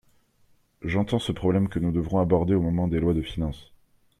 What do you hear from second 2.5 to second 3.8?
au moment des lois de finances.